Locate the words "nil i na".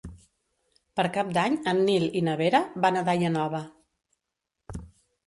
1.89-2.35